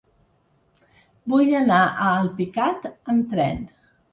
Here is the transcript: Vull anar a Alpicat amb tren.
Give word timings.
Vull 1.33 1.53
anar 1.59 1.79
a 1.85 2.09
Alpicat 2.15 2.91
amb 2.93 3.31
tren. 3.37 3.65